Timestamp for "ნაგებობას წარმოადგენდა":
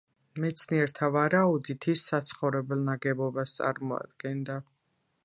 2.89-4.57